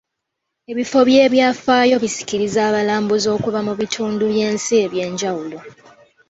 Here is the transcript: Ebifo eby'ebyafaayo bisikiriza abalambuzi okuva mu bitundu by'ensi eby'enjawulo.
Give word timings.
Ebifo 0.71 0.95
eby'ebyafaayo 1.03 1.95
bisikiriza 2.03 2.59
abalambuzi 2.69 3.27
okuva 3.35 3.59
mu 3.67 3.73
bitundu 3.79 4.23
by'ensi 4.33 4.73
eby'enjawulo. 4.85 5.59